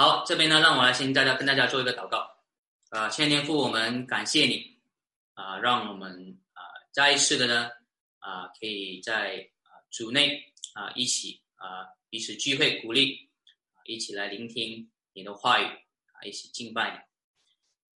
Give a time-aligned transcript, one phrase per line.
[0.00, 2.26] 好，这边呢，让我来先大家跟大家做一个祷告。
[2.88, 4.80] 啊，千年父，我们感谢你
[5.34, 7.68] 啊，让我们啊再一次的呢
[8.18, 10.42] 啊，可以在啊主内
[10.72, 13.28] 啊一起啊彼此聚会鼓励，
[13.84, 16.98] 一起来聆听你的话语啊，一起敬拜你。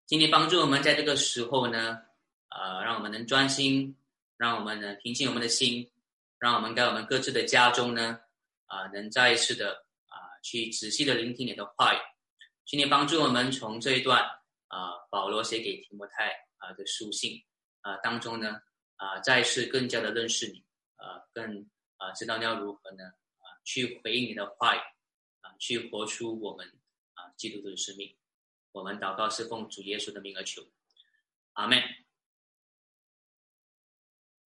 [0.05, 2.03] 今天帮助我们在这个时候呢，
[2.49, 3.97] 啊，让我们能专心，
[4.37, 5.91] 让我们能平静我们的心，
[6.39, 8.19] 让我们在我们各自的家中呢
[8.67, 9.87] 啊，能再一次的
[10.45, 11.99] 去仔细的聆听你的话语。
[12.65, 14.23] 请你帮助我们从这一段。
[14.69, 17.41] 啊，保罗写给提摩太啊的书信
[17.83, 18.61] 啊当中呢
[18.97, 20.65] 啊，再次更加的认识你
[20.97, 23.05] 啊，更啊知道你要如何呢
[23.39, 24.81] 啊去回应你的话语
[25.43, 26.67] 啊，去活出我们
[27.13, 28.17] 啊基督徒的生命。
[28.73, 30.67] 我们祷告是奉主耶稣的名而求，
[31.53, 31.81] 阿门。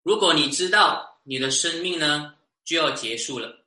[0.02, 3.67] 如果你知道你的生命呢就要结束了，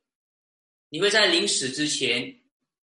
[0.93, 2.37] 你会在临死之前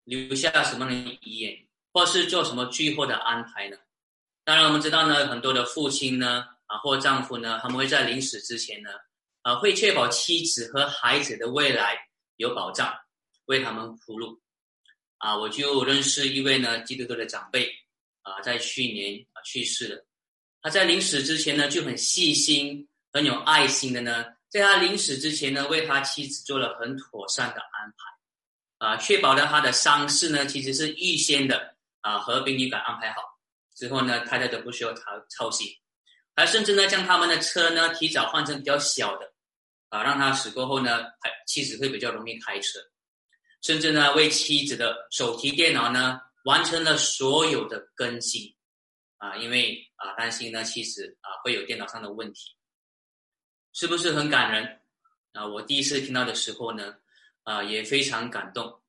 [0.06, 1.68] 留下什么样的遗言？
[1.92, 3.76] 或是做什么最后的安排呢？
[4.46, 8.92] 当然，我们知道呢，很多的父亲呢，啊，或丈夫呢，他们会在临死之前呢，
[9.42, 11.98] 啊，会确保妻子和孩子的未来
[12.38, 12.98] 有保障，
[13.48, 14.40] 为他们铺路。
[15.18, 17.70] 啊，我就认识一位呢，基督徒的长辈，
[18.22, 20.06] 啊，在去年啊去世了。
[20.62, 31.76] 他在临死之前呢，就很细心、很有爱心的呢，在他临死之前呢，为他妻子做了很妥善的安排，啊，确保了他的丧事呢，其实是预先的。
[32.00, 33.22] 啊，和殡仪馆安排好
[33.76, 35.68] 之后呢，太太都不需要操操心，
[36.34, 39.34] 还甚至呢，将他们的车呢提早换成比较小的，
[39.90, 42.80] 啊，让他死过后呢，还妻子会比较容易开车，
[43.62, 48.56] 甚至呢，为妻子的手提电脑呢完成了所有的更新，
[49.18, 52.56] 啊，因为啊担心呢妻子啊会有电脑上的问题，
[53.78, 54.82] 是不是很感人？
[55.34, 56.96] 啊，我第一次听到的时候呢，
[57.44, 58.82] 啊也非常感动。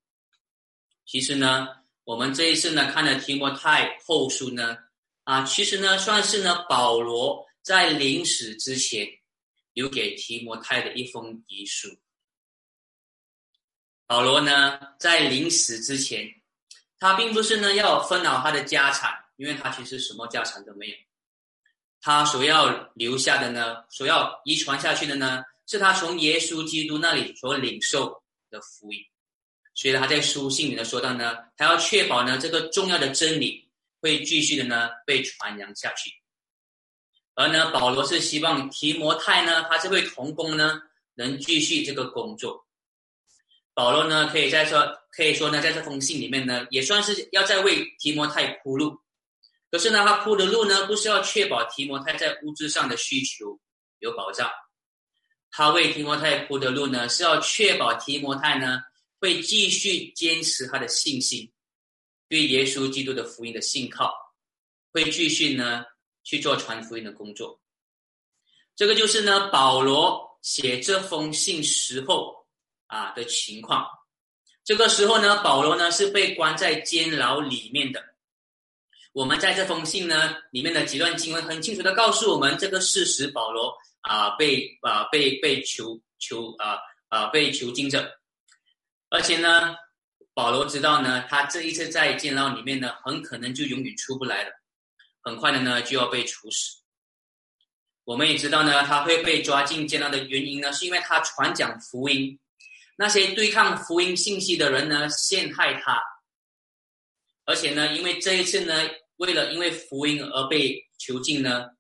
[1.05, 1.69] 其实呢。
[2.05, 4.79] 我们这一次呢，看了提摩太后书呢，
[5.25, 9.07] 啊，其实呢，算是呢，保罗在临死之前
[9.75, 11.87] 留给提摩太的一封遗书。
[14.07, 16.27] 保罗呢，在临死之前，
[16.99, 20.97] 他并不是呢要分了他的家产，因为他其实什么家产都没有。
[22.01, 29.01] 他所要留下的呢，所要遗传下去的呢，是他从耶稣基督那里所领受的福音。
[29.75, 33.69] 所以他在书信里呢说到呢，他要确保呢这个重要的真理
[34.01, 36.11] 会继续的呢被传扬下去。
[37.35, 40.81] 而呢保罗是希望提摩太呢他这位同工呢
[41.15, 42.67] 能继续这个工作。
[43.75, 49.01] 保罗呢可以在说可以说呢在这封信里面呢也算是要在为提摩太铺路。
[49.71, 53.59] 可是呢他铺的路呢不是要确保提摩太在物质上的需求
[53.99, 54.51] 有保障，
[55.51, 58.81] 他为提摩太铺的路呢是要确保提摩太呢。
[59.21, 61.53] 会继续坚持他的信心，
[62.29, 64.15] 对耶稣基督的福音的信靠，
[64.93, 65.85] 会继续呢
[66.23, 67.61] 去做传福音的工作。
[68.77, 72.47] 这个就是呢保罗写这封信时候
[72.87, 73.85] 啊的情况。
[74.63, 78.08] 这个时候呢，保罗呢是被关在监牢里面的。
[79.13, 88.09] 我们在这封信呢里面的几段经文很清楚的告诉我们这个事实：保罗啊被啊被被囚囚啊啊被囚禁着。
[89.11, 89.75] 而且呢，
[90.35, 94.51] 保罗知道呢，他这一次在监牢里面呢，很可能就永远出不来了，
[95.23, 96.79] 很快的呢就要被处死。
[98.05, 102.39] 我们也知道呢，他会被抓进监牢的原因呢，是因为他传讲福音，
[102.97, 106.01] 那些对抗福音信息的人呢陷害他，
[107.49, 108.75] 而且呢，因为这一次呢，
[109.17, 111.71] 为了因为福音而被囚禁呢，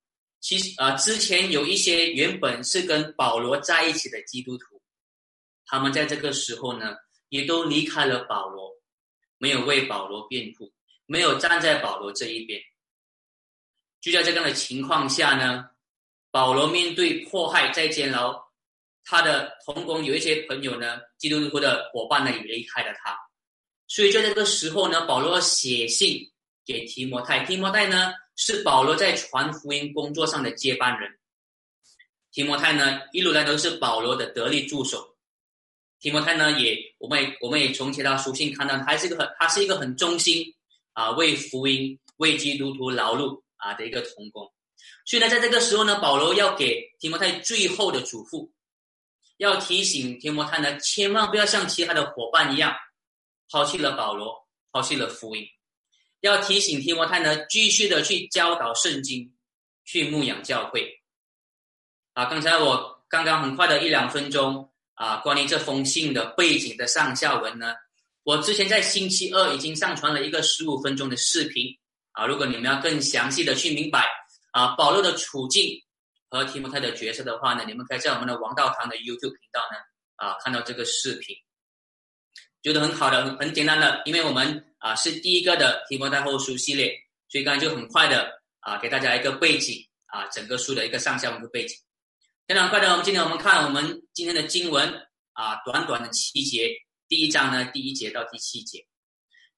[0.40, 4.80] 其实啊，之前有一些原本是跟保罗在一起的基督徒，
[5.66, 6.96] 他们在这个时候呢。
[7.30, 8.72] 也都离开了保罗，
[9.36, 10.72] 没有为保罗辩护，
[11.04, 12.58] 没有站在保罗这一边。
[14.00, 15.66] 就在这样的情况下呢，
[16.30, 18.34] 保罗面对迫害在监牢，
[19.04, 23.14] 他的同工有一些朋友呢，基督徒的伙伴呢也离开了他，
[23.88, 26.30] 所以在这个时候呢，保罗写信
[26.64, 31.18] 给提摩太，提摩太呢是保罗在传福音工作上的接班人，
[32.30, 35.16] 提摩太呢一路来都是保罗的得力助手。
[36.00, 40.54] 提摩太呢，也我们也我们也从其他书信看到，他是一个很他是一个很忠心
[40.92, 44.52] 啊，为福音为基督徒劳碌啊的一个同工。
[45.06, 48.48] 所以呢，在这个时候呢，保罗要给提摩太最后的嘱咐，
[49.38, 52.76] 要提醒提摩太呢，千万不要像其他的伙伴一样
[53.50, 55.46] 抛弃了保罗，抛弃了福音。
[56.20, 59.34] 要提醒提摩太呢，继续的去教导圣经，
[59.84, 61.00] 去牧养教会。
[62.14, 64.70] 啊，刚才我刚刚很快的一两分钟。
[64.98, 67.72] 啊，关于这封信的背景的上下文呢，
[68.24, 71.72] 我之前在星期二已经上传了一个十五分钟的视频
[72.10, 74.10] 啊，如果你们要更详细的去明白
[74.50, 75.80] 啊保罗的处境
[76.28, 79.78] 和提摩太的角色的话呢，你们可以在我们的王道堂的 YouTube 频道呢
[80.16, 81.36] 啊看到这个视频，
[82.62, 86.92] 觉得很好的，很简单的，因为我们啊是第一个的提摩太后书系列，
[87.28, 89.76] 所以刚才就很快的啊给大家一个背景
[90.06, 91.76] 啊整个书的一个上下文的背景，
[92.46, 96.70] 非常快的，我们今天我们看我们今天的经文啊短短的七节。
[97.08, 98.84] 第一章呢，第一节到第七节，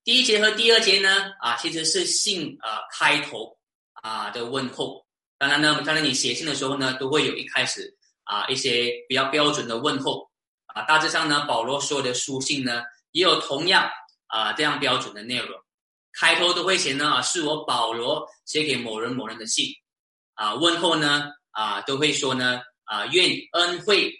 [0.05, 3.59] 第一节和第二节呢，啊，其实是信啊开头
[3.95, 5.05] 啊的问候。
[5.37, 7.93] 当然呢，当然你写信的时候呢，都会有一开始
[8.23, 10.30] 啊一些比较标准的问候
[10.75, 10.83] 啊。
[10.83, 12.83] 大致上呢，保罗所有的书信呢，
[13.13, 13.91] 也有同样
[14.27, 15.61] 啊这样标准的内容。
[16.13, 19.67] 开头都会写呢，啊，是我保罗写给某人某人的信
[20.35, 20.55] 啊。
[20.55, 24.13] 问候呢，啊，都会说呢，啊，愿恩惠、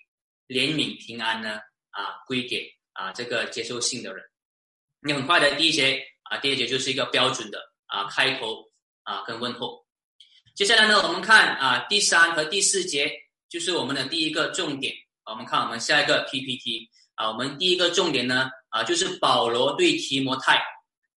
[0.49, 1.59] 怜悯、平安呢，
[1.91, 2.75] 啊，归给。
[2.93, 4.23] 啊，这个接受信的人，
[5.01, 8.71] 你很快的第一节啊，第二节就是一个标准的啊开头
[9.05, 9.87] 啊跟问候。
[10.55, 13.11] 接下来呢，我们看啊第三和第四节
[13.49, 14.95] 就是我们的第一个重点。
[15.25, 20.61] 我们看我们下一个 PPT 啊，我们第一个重点呢啊就是保罗对提摩太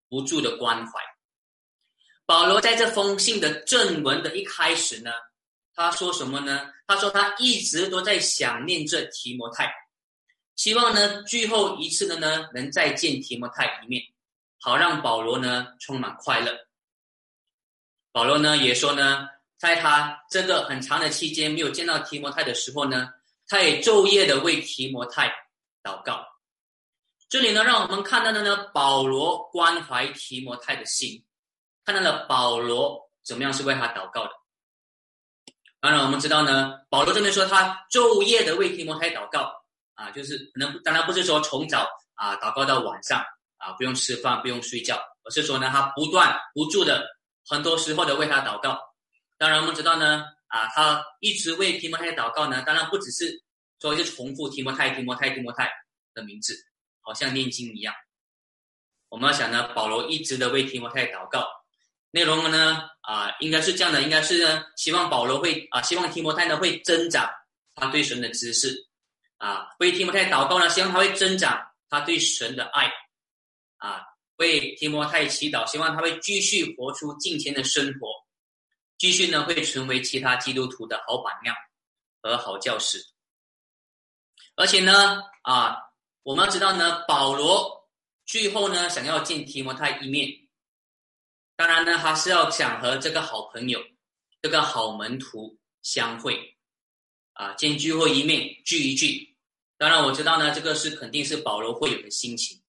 [0.10, 0.92] 不住的关怀。
[2.26, 5.12] 保罗在这封信的正文的一开始呢，
[5.76, 6.72] 他说什么呢？
[6.88, 9.74] 他说他一直都在想念这提摩太。
[10.56, 14.04] 希望呢，最后一次的呢，能再见提摩太一面，
[14.60, 16.56] 好让保罗呢充满快乐。
[18.12, 19.28] 保罗呢也说呢，
[19.58, 23.10] 在他这个很长的期间没有见到提摩太的时候呢，
[23.54, 25.32] 他也昼夜的为提摩太
[25.84, 26.26] 祷告。
[27.30, 31.24] 这里呢，让我们看到的呢，保罗关怀提摩太的心，
[31.86, 34.32] 看到了保罗怎么样是为他祷告的。
[35.80, 39.54] 当然，我们知道呢，保罗这边说他昼夜的为提摩太祷告。
[39.94, 43.24] 啊，就是可能当然不是说从早啊祷告到晚上
[43.58, 47.06] 啊，不用吃饭，不用睡觉，而是说呢，他不断不住的
[47.48, 48.80] 很多时候的为他祷告。
[49.38, 53.42] 当然我们知道呢，啊，他一直为提摩太祷告呢，当然不只是
[53.82, 55.68] 说就重复提摩太、提摩太、提摩太
[56.14, 56.56] 的名字，
[57.02, 57.92] 好像念经一样。
[59.10, 61.48] 我们要想呢，保罗一直的为提摩太祷告，
[62.12, 67.28] 内容呢啊，应该是这样的，应该是呢，希望保罗会啊，希望提摩太呢会增长
[67.74, 68.88] 他对神的知识。
[69.38, 71.60] 啊，为提摩太祷告呢，希望他会增长
[71.90, 72.90] 他对神的爱，
[73.78, 74.02] 啊，
[74.38, 78.08] 为提摩太祈祷，希望他会继续活出敬虔的生活，
[79.04, 81.54] 继续呢会成为其他基督徒的好榜样
[82.22, 83.06] 和好教师。
[84.56, 85.76] 而且呢，啊，
[86.24, 87.90] 我们要知道呢，保罗
[88.26, 90.30] 最后呢想要见提摩太一面，
[91.58, 93.84] 当然呢，他是要想和这个好朋友、
[94.42, 96.56] 这个好门徒相会，
[97.34, 99.36] 啊，见最后一面，聚一聚。
[99.78, 102.64] 当然我知道呢，这个是肯定是保罗会有的心情。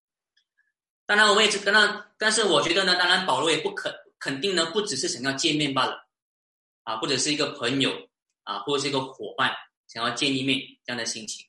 [1.05, 6.04] 当然我也知，当然，但是我觉得呢，当然保罗也不肯肯定呢，不只是想要见面罢了，
[6.85, 7.91] 啊，或者是一个朋友
[8.43, 9.51] 啊，或者是一个伙伴
[9.87, 11.45] 想要见一面这样的心情。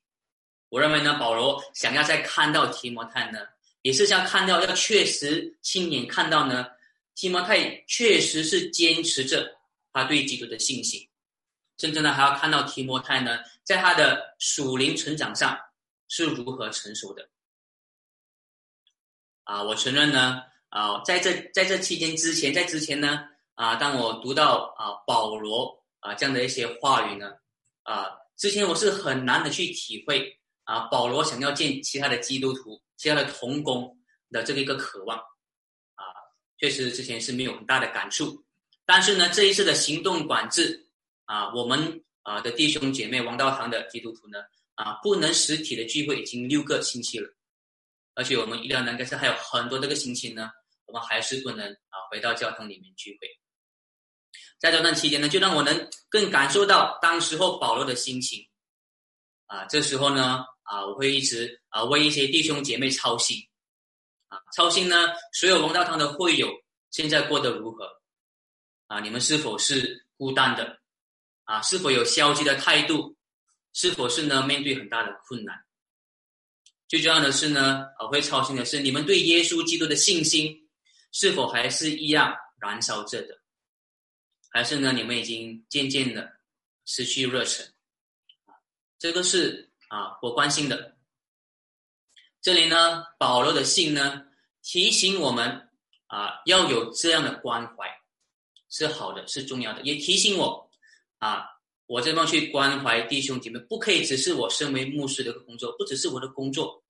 [0.69, 3.39] 我认为呢，保罗想要再看到提摩太呢，
[3.83, 6.67] 也是想看到要确实亲眼看到呢，
[7.15, 9.57] 提摩太确实是坚持着
[9.93, 11.09] 他对基督的信心。
[11.79, 15.57] 甚至呢，还要看到提摩太呢，在他的属灵成长上
[16.09, 17.29] 是如何成熟的。
[19.45, 27.33] 啊，我承认呢，啊，在这在这期间之前，在之前呢，啊，当我读到啊保罗啊这样的一些话语呢，
[27.83, 33.99] 啊，之前我是很难的去体会啊保罗想要见其他的基督徒、其他的同工
[34.31, 36.05] 的这个一个渴望，啊，
[36.59, 38.45] 确实之前是没有很大的感触。
[38.85, 40.85] 但是呢，这一次的行动管制。
[41.29, 44.39] 啊，我们啊的弟兄姐妹，王道堂的基督徒呢，
[44.77, 47.29] 啊，不能实体的聚会已经六个星期了，
[48.15, 50.49] 而且我们一定要能，但是还有很多这个星期呢，
[50.85, 53.27] 我们还是不能啊回到教堂里面聚会。
[54.59, 58.49] 在这段期间呢，就让我能更感受到当时候保罗的心情。
[59.47, 63.39] 啊，这时候呢，啊，我会一直啊为一些弟兄姐妹操心，
[64.29, 66.51] 啊，操心呢，所有王道堂的会友
[66.91, 67.89] 现在过得如何？
[68.89, 70.79] 啊，你们是否是孤单的？
[71.45, 73.17] 啊，是否有消极的态度？
[73.73, 74.43] 是否是呢？
[74.47, 75.55] 面对很大的困难，
[76.89, 80.69] 最重要的是呢，我会操心的是，你们对耶稣基督的信心
[81.13, 83.39] 是否还是一样燃烧着的？
[84.57, 86.33] 还是呢，你们已经渐渐的
[86.87, 87.69] 失去热忱？
[88.99, 90.97] 这个是啊，我关心的。
[92.41, 94.27] 这里呢，保罗的信呢，
[94.63, 95.69] 提醒我们
[96.07, 98.01] 啊，要有这样的关怀，
[98.71, 100.71] 是好的，是重要的，也提醒我。
[101.19, 101.45] 啊，
[101.85, 106.83] 我这方去关怀弟兄姐妹，不可以只是我身为牧师的工作，不只是我的工作，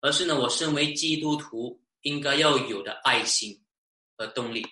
[0.00, 3.62] 而是呢，我身为基督徒应该要有的爱心
[4.16, 4.66] 和动力，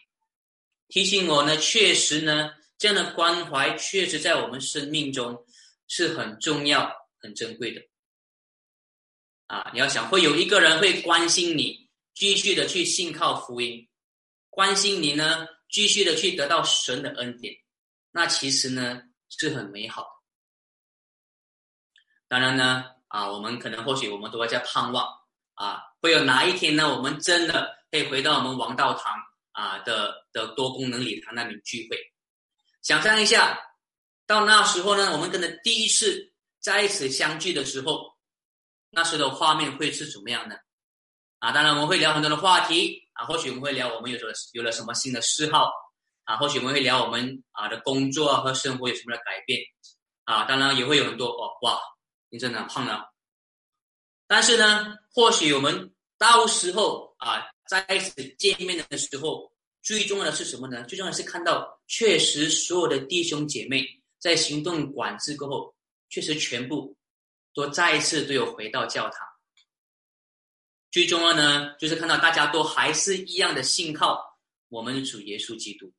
[0.89, 5.45] 提醒我呢，确实呢，这样的关怀确实在我们生命中
[5.89, 7.81] 是很重要、很珍贵的。
[9.47, 13.89] 啊，你要想会有一个人会关心你，继续的去信靠福音，
[14.51, 17.55] 关心你呢，继续的去得到神的恩典，
[18.11, 20.09] 那其实呢是很美好的。
[22.27, 25.07] 当然呢，啊，我们可能或许我们都在盼望，
[25.55, 29.13] 啊，会有哪一天呢，我们真的可以回到我们王道堂
[29.53, 31.97] 啊的的多功能礼堂那里聚会。
[32.83, 33.59] 想象一下，
[34.27, 38.13] 到那时候呢，我们跟的第一次在一起相聚的时候。
[38.97, 40.55] 那时的画面会是怎么样的？
[41.41, 45.69] 啊，当然我们会聊很多的话题啊，或许我们会聊我们有了有了什么新的嗜好
[46.23, 49.61] 啊，或许我们会聊我们啊的工作和生活有什么的改变
[50.23, 51.81] 啊，当然也会有很多哦，哇，
[52.29, 53.13] 你真的胖了。
[54.29, 59.51] 但是呢，或许我们到时候啊，再一起见面的时候，
[59.85, 60.83] 最重要的是什么呢？
[60.85, 63.87] 最重要的是看到确实所有的弟兄姐妹
[64.19, 65.77] 在行动管制过后，
[66.09, 66.97] 确实全部。
[67.57, 69.29] 都再一次都有回到教堂，
[70.91, 75.93] 最重要呢，就是看到大家都还是一样的信靠我们的主耶稣基督。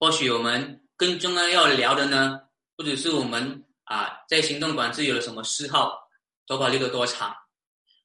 [0.00, 6.10] 或许我们更重要要聊的呢，不只是我们啊在行动管制有了什么嗜好，
[6.48, 7.32] 头发留得多长，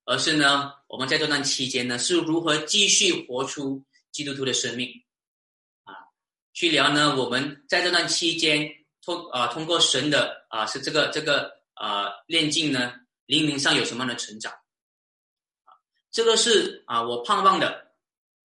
[0.05, 4.89] 而是呢我们在这段期间呢是如何继续活出基督徒的生命
[5.83, 5.95] 啊？
[6.53, 8.69] 去聊呢，我们在这段期间
[9.01, 11.59] 通啊通过神的啊是这个这个。
[11.73, 12.93] 啊，练境呢，
[13.25, 14.53] 灵灵上有什么样的成长？
[16.11, 17.93] 这个是啊，我盼望的，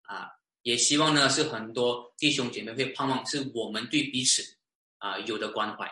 [0.02, 0.30] 啊，
[0.60, 4.42] 也希望呢是很多弟兄姐妹会盼望，是我们对彼此
[4.98, 5.86] 啊有的关怀。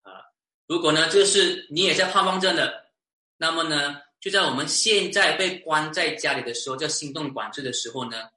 [0.00, 0.24] 啊，
[0.66, 2.90] 如果呢，这是你也在盼望着的，
[3.36, 8.28] 那么呢，就在我们现在被关在家里的时候，叫“心动管制的时候呢，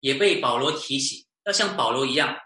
[0.00, 2.36] 也被保罗提醒，要像保罗一样，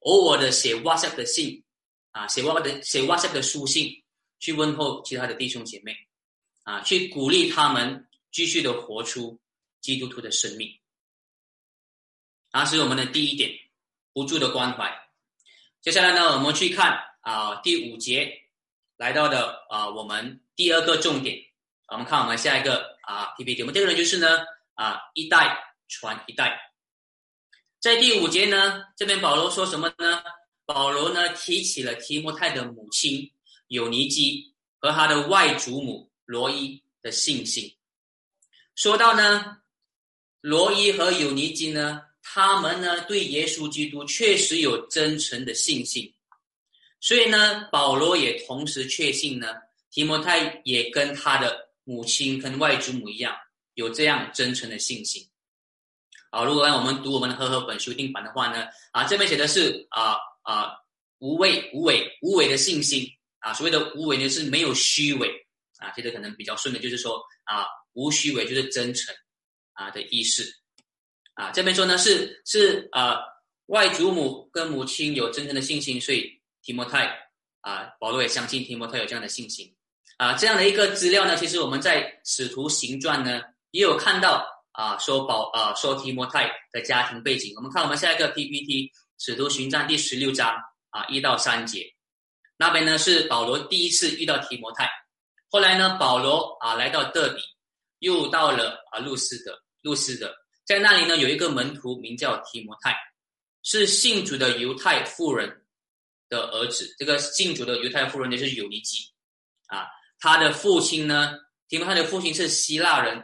[0.00, 1.64] 偶尔的写 WhatsApp 的信，
[2.10, 3.98] 啊，写 WhatsApp 的写 WhatsApp 的书信。
[4.42, 5.96] 去问候其他的弟兄姐妹，
[6.64, 9.38] 啊，去鼓励他们继续的活出
[9.80, 10.80] 基督徒的生命。
[12.50, 13.52] 啊是我们的第一点，
[14.12, 14.92] 不住的关怀。
[15.80, 18.36] 接下来呢，我们去看啊第五节
[18.96, 21.40] 来到的啊我们第二个重点。
[21.92, 24.40] 我们看我们下一个啊 PPT，我们第二个就是呢
[24.72, 25.58] 啊一代
[25.88, 26.58] 传一代。
[27.80, 30.22] 在第五节呢，这边保罗说什么呢？
[30.64, 33.30] 保罗呢提起了提摩太的母亲。
[33.68, 37.74] 有尼基和他的外祖母罗伊的信心。
[38.74, 39.62] 说到呢，
[40.42, 46.14] 罗伊和有尼基呢，他们呢对耶稣基督确实有真诚的信心，
[47.00, 49.54] 所以呢，保罗也同时确信呢，
[49.90, 53.34] 提摩太也跟他的母亲跟外祖母一样，
[53.74, 55.28] 有这样真诚的信心。
[56.30, 60.72] 啊，如果让我们读我们的和合本修订版的话呢，啊，这边写的是啊啊
[61.18, 63.06] 无畏无畏无畏的信心。
[63.44, 65.28] 啊，所谓的无为呢是没有虚伪
[65.78, 69.12] 啊，这个可能比较顺的，就是说啊，无虚伪就是真诚
[69.72, 70.48] 啊的意思
[71.34, 71.50] 啊。
[71.50, 73.16] 这边说呢是是啊，
[73.66, 77.18] 外祖母跟母亲有真正的信心，所以提摩太
[77.62, 79.74] 啊，保罗也相信提摩太有这样的信心
[80.22, 80.34] 啊。
[80.34, 83.40] 这样的一个资料呢，其实我们在使徒行传呢
[83.72, 87.52] 也有看到啊，说保啊说提摩太的家庭背景。
[87.56, 90.54] 我们看我们下一个 PPT，使徒行传第十六章
[90.90, 91.92] 啊一到三节。
[92.56, 94.88] 那边呢是保罗第一次遇到提摩太，
[95.50, 97.42] 后来呢保罗啊来到德比，
[97.98, 100.32] 又到了啊路斯德，路斯德
[100.64, 102.96] 在那里呢有一个门徒名叫提摩太，
[103.64, 105.66] 是信主的犹太妇人
[106.28, 106.94] 的儿子。
[106.98, 108.98] 这个信主的犹太妇人就是有尼基
[109.66, 109.88] 啊，
[110.22, 111.36] 他的父亲呢
[111.68, 113.18] 提摩太的父亲是希腊人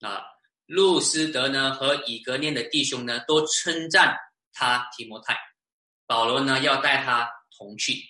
[0.00, 0.24] 啊，
[0.64, 4.16] 路斯德呢和以格念的弟兄呢都称赞
[4.54, 5.36] 他提摩太，
[6.06, 7.28] 保罗呢要带他
[7.58, 8.02] 同去。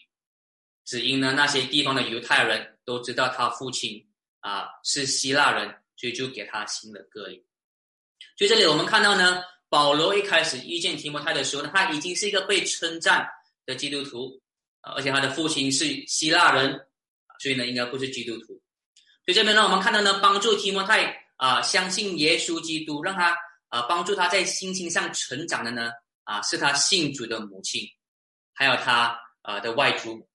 [0.84, 4.06] 只因呢，那些地方的犹太人都知道他父亲
[4.38, 7.44] 啊是希腊人，所以就给他新的割礼。
[8.38, 13.28] 所以这里我们看到呢，保罗一开始遇见提摩太的时候呢，他已经是一个被称赞
[13.66, 14.40] 的基督徒，
[14.82, 16.86] 而且他的父亲是希腊人，
[17.44, 18.46] 所以呢，应该不是基督徒。
[18.46, 23.36] 所以这边呢，我们看到呢，帮助提摩太啊相信耶稣基督，让他
[23.68, 25.90] 啊帮助他在信心上成长的呢
[26.22, 27.86] 啊，是他信主的母亲，
[28.54, 30.26] 还有他啊的外祖母。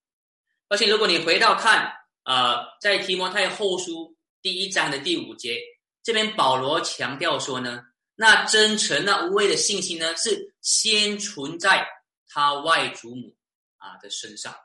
[0.67, 1.91] 而且，如果你回到看，
[2.25, 5.59] 呃，在提摩太后书第一章的第五节，
[6.03, 7.81] 这边保罗强调说呢，
[8.13, 11.87] 那真诚、那无畏的信心呢，是先存在
[12.27, 13.35] 他外祖母
[13.77, 14.55] 啊的身上，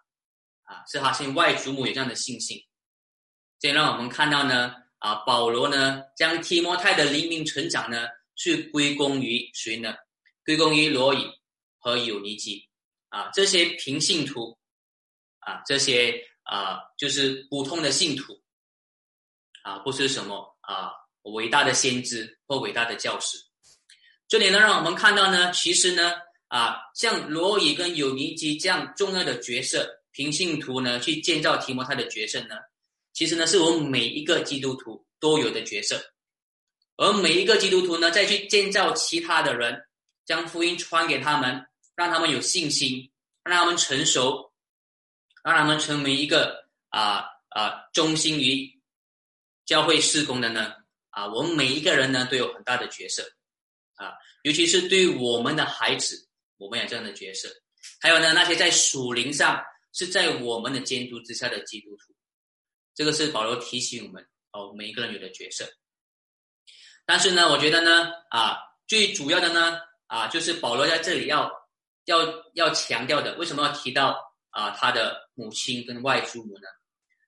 [0.65, 2.59] 啊，是他先外祖母有这样的信心，
[3.59, 9.95] 这让我们看到呢，啊，保罗呢将提摩太的灵命成长呢，去归功于谁呢？
[10.45, 11.27] 归功于罗伊
[11.79, 12.69] 和有尼基
[13.09, 14.59] 啊，这些平信徒
[15.39, 18.43] 啊，这些啊就是普通的信徒
[19.63, 20.93] 啊，不是什么啊
[21.23, 23.39] 伟大的先知或伟大的教师。
[24.27, 26.13] 这里呢，让我们看到呢，其实呢
[26.49, 32.57] 啊，像罗伊跟有尼基这样重要的角色，平信徒呢去建造提摩太的角色呢，
[33.13, 36.03] 其实呢是我们每一个基督徒都有的角色，
[36.97, 39.85] 而每一个基督徒呢再去建造其他的人。
[40.27, 43.11] 将福音传给他们，让他们有信心，
[43.43, 44.51] 让他们成熟，
[45.43, 48.81] 让他们成为一个啊啊忠心于
[49.67, 50.73] 教会事工的呢
[51.11, 53.23] 啊，我们每一个人呢都有很大的角色
[53.97, 57.47] 啊，尤其是对我们的孩子，我们有这样的角色。
[58.01, 59.63] 还有呢，那些在属灵上
[59.95, 62.15] 是在我们的监督之下的基督徒，
[62.95, 65.67] 这个是保罗提醒我们哦，每一个人有的角色。
[67.07, 69.81] 但是呢，我觉得呢啊，最主要的呢。
[70.07, 71.51] 啊，就是保罗在这里要
[72.05, 72.19] 要
[72.53, 74.17] 要强调的，为什么要提到
[74.51, 76.69] 啊他的母亲跟外祖母呢？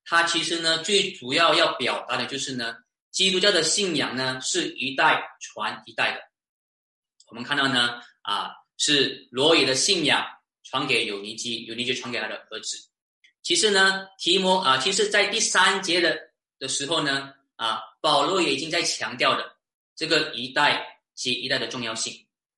[0.04, 2.76] 他其实呢最主要要表达的就是呢，
[3.10, 6.20] 基督教的信仰呢是一代传一代的。
[7.28, 10.24] 我们看到呢啊是罗伊的信仰
[10.68, 12.76] 传给有尼基，有尼基传给他的儿子。
[13.42, 16.18] 其实呢提摩啊，其实在第三节的
[16.58, 19.56] 的时候呢啊，保罗也已经在强调的
[19.94, 22.12] 这个一代接一代的重要性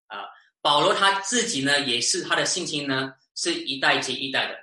[0.06, 0.24] 啊。
[0.62, 4.54] 保罗他自己呢，也是他的信心呢，是一代接一代的，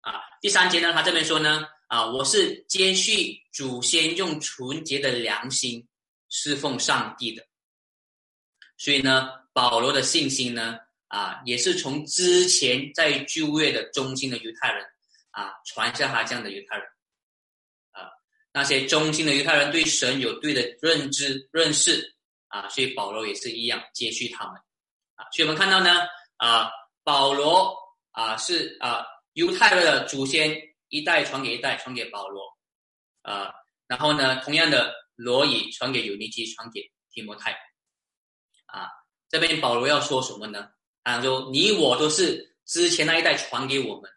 [0.00, 5.86] 啊，第三节呢，他这边说呢，啊，我是接续祖先用纯洁的良心
[6.28, 7.46] 侍奉上帝的，
[8.76, 10.78] 所以呢，保罗的信心呢，
[11.10, 14.86] 啊，也是从之前在旧约的中心的犹太人，
[15.32, 16.86] 啊，传下他这样的犹太人，
[17.90, 18.06] 啊，
[18.52, 22.14] 那些中心的犹太人对神有对的认知认识，
[22.46, 24.54] 啊，所以保罗也是一样接续他们。
[25.16, 26.70] 啊所以我们看到呢，啊，
[27.02, 27.76] 保罗
[28.12, 30.56] 啊是啊犹太的祖先
[30.90, 32.56] 一代传给一代，传给保罗，
[33.22, 33.52] 啊，
[33.88, 37.50] 然后呢，同样的罗以传给尤尼基，传给提摩太，
[38.66, 38.88] 啊，
[39.28, 40.70] 这边保罗要说什么呢？
[41.02, 44.10] 啊，就你我都是之前那一代传给我们，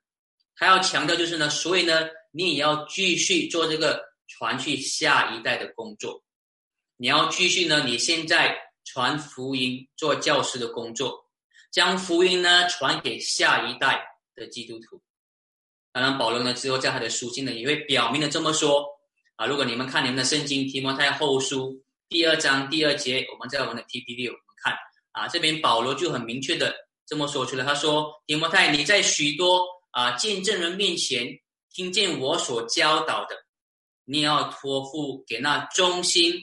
[0.56, 6.24] 他要强调就是呢，所以呢，你也要继续做这个传去下一代的工作，
[6.98, 8.60] 你要继续呢，你现在。
[8.86, 11.30] 传福音、做教师的工作，
[11.72, 15.02] 将福音呢传给下一代的基督徒。
[15.94, 18.86] 当然，保罗呢之后在他的书信呢也会表明的这么说
[19.38, 19.46] 啊。
[19.46, 24.53] 如果你们看你们的圣经提摩太后书第二章第二节，我们在我们的 PPT 我们看
[25.14, 26.76] 啊，这边保罗就很明确的
[27.08, 27.66] 这么说出来。
[27.66, 31.26] 他说：“提摩太，你在许多啊见证人面前
[31.72, 33.36] 听见我所教导的，
[34.06, 36.34] 你要托付给那忠心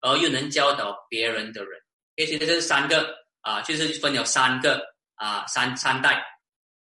[0.00, 1.80] 而又能教导别人的人。”
[2.16, 4.80] 而且这是三个啊，就是分有三个
[5.16, 6.24] 啊，三三代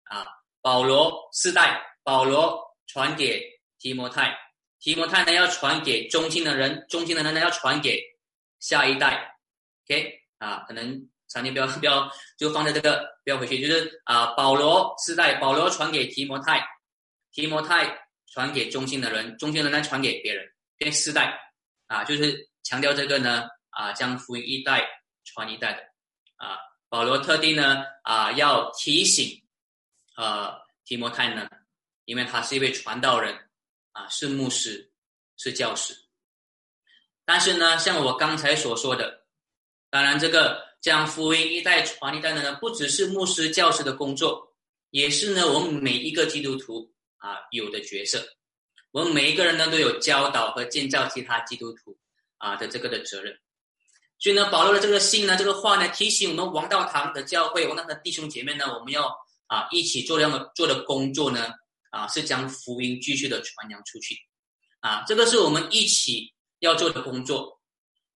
[0.04, 0.26] 啊，
[0.60, 3.40] 保罗四代，保罗传给
[3.78, 4.36] 提摩太，
[4.80, 8.02] 提摩太呢要传给中心的人，中心的人呢要传给
[8.58, 9.38] 下一代
[9.86, 16.62] ，OK 啊，可能三年不要不要就放在这个不要回去，就是啊，保罗四代，保罗传给提摩太，
[17.32, 21.40] 提摩太传给中心的人，中心的人传给别人，变四代
[21.86, 24.86] 啊，就是强调这个呢啊，将福音一代。
[25.22, 25.82] 传一代的
[26.36, 29.40] 啊，保罗特地呢啊要提醒
[30.16, 31.48] 呃提摩太呢，
[32.06, 33.32] 因为他是一位传道人
[33.92, 34.90] 啊，是牧师，
[35.36, 35.94] 是教师。
[37.24, 39.24] 但是呢，像我刚才所说的，
[39.90, 44.54] 当然这个将福音一代传一代的呢，不只是牧师、教师的工作，
[44.90, 48.26] 也是呢我们每一个基督徒啊有的角色。
[48.90, 51.96] 我们每一个人呢都有教导和建造其他基督徒
[52.38, 53.38] 啊的这个的责任。
[54.18, 59.06] 所以呢，保罗的这个信呢，这个话呢，提醒我们王道堂的教会、王道堂的弟兄姐妹呢，我们要
[59.46, 61.50] 啊一起做这样的做的工作呢，
[61.90, 64.16] 啊是将福音继续的传扬出去，
[64.80, 67.59] 啊，这个是我们一起要做的工作。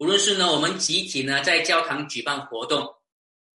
[0.04, 2.94] 无论是呢，我们集体呢在教堂举办活动，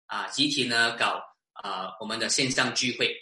[0.07, 3.15] 啊，集体呢搞啊我们的线上聚会，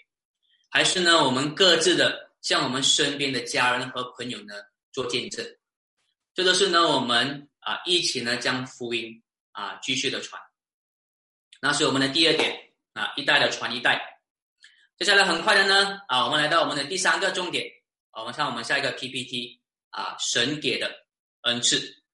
[0.71, 4.55] 还是呢我们各自的向我们身边的家人和朋友呢
[4.93, 5.45] 做见证，
[6.35, 7.49] 这都是呢我们。
[7.59, 10.41] 啊，一起呢将福音啊继续的传，
[11.61, 14.21] 那是我们的第二点啊，一代的传一代。
[14.97, 17.67] 接下来很快的呢啊，我们来到我们的第三个重点，
[18.13, 19.61] 我们看我们下一个 PPT
[19.91, 20.89] 啊，神给的
[21.41, 22.05] 恩赐。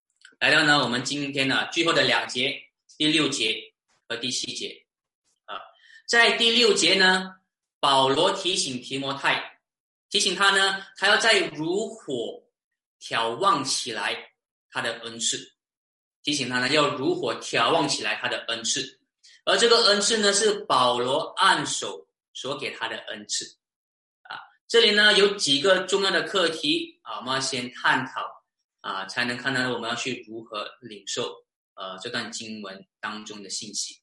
[0.42, 2.52] 来到呢我们今天呢最后的两节，
[2.98, 3.72] 第六节
[4.08, 4.84] 和第七节
[5.44, 5.54] 啊，
[6.08, 7.36] 在第六节呢，
[7.78, 9.60] 保罗提醒提摩太，
[10.10, 12.42] 提醒他呢，他要在如火
[13.00, 14.30] 眺望起来。
[14.68, 15.52] 他的恩赐，
[16.24, 18.98] 提醒他呢要如火眺望起来他的恩赐，
[19.44, 23.44] 而这个恩赐呢是保罗按手所给他的恩赐。
[24.22, 28.41] 啊，这里呢有几个重要的课题啊，我们要先探讨
[28.82, 31.34] 啊，才能看到我们要去如何领受
[31.74, 33.94] 呃这段经文当中的信息。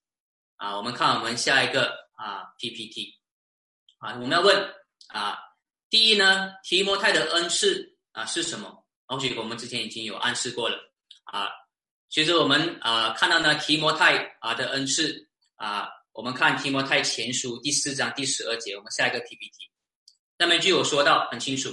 [0.55, 3.19] 啊，我们看我们下一个啊 PPT，
[3.99, 4.75] 啊，我们要问
[5.09, 5.37] 啊，
[5.89, 8.83] 第一呢，提摩太的恩赐啊是什么？
[9.05, 10.77] 或许我们之前已经有暗示过了
[11.23, 11.47] 啊。
[12.09, 19.69] 其实我们啊看到呢，提摩太啊的恩赐啊，我们看提摩太前书第四章第十二节，我们下一个 PPT，
[20.37, 21.69] 那边就有说到很清楚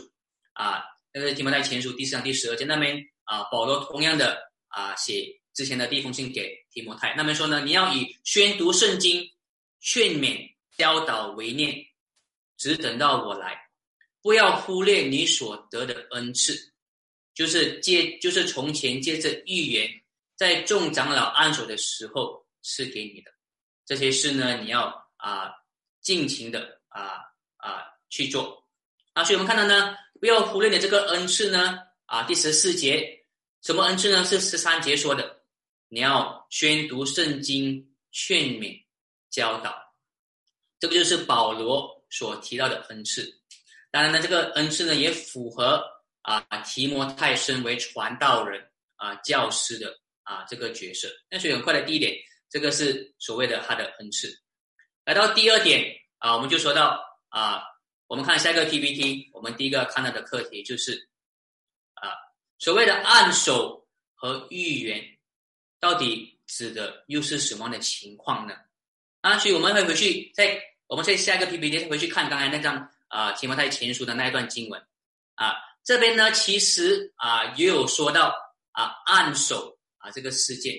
[0.53, 5.41] 啊，那个提摩太前书第四章第十二节那边啊，保罗同样的啊写。
[5.55, 9.27] 之前的第一封信给提摩太，那边说呢，你要以宣读圣经、
[9.81, 11.75] 劝勉、教导为念，
[12.59, 13.59] 只等到我来，
[14.21, 16.75] 不要忽略你所得的恩赐，
[17.33, 19.91] 就是借，就是从前借着预言，
[20.37, 23.33] 在众长老按手的时候赐给你的
[23.87, 25.51] 这些事呢，你要啊
[26.03, 27.13] 尽情的啊
[27.57, 28.63] 啊去做
[29.15, 33.25] 啊，所以我们看到呢，不要忽略的这个恩赐呢，啊第十四节
[33.63, 34.25] 什么恩赐呢？
[34.25, 35.43] 是十三节说的。
[35.89, 38.85] 你要宣读圣经、劝勉、
[39.31, 39.77] 教导，
[40.81, 43.41] 这个就是保罗所提到的恩赐。
[43.93, 45.83] 当然呢，这个恩赐呢也符合
[46.23, 51.09] 啊提摩太身为传道人啊教师的啊这个角色。
[51.31, 52.13] 那所以很快的第一点，
[52.51, 54.29] 这个是所谓的他的恩赐。
[55.05, 55.85] 来到第二点
[56.19, 57.63] 啊，我们就说到啊，
[58.07, 61.09] 我们看下一个 PPT，我们第一个看到的课题就是
[61.95, 62.11] 啊
[62.59, 65.13] 所谓的按手和预言。
[65.79, 68.55] 到底指的又是什么样的情况呢？
[69.21, 74.81] 啊，所以我们会回去在我们在下一个 PPT 回去看刚才那张啊提摩太前书的那一段经文
[75.35, 78.35] 啊，这边呢其实啊也有说到
[78.73, 80.75] 啊按手啊这个事件。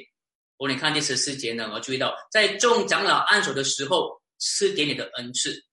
[0.57, 5.63] 我你看第十四节呢，我注意到在众长老按手的时候赐给你的恩赐